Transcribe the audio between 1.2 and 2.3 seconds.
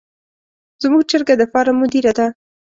د فارم مدیره ده.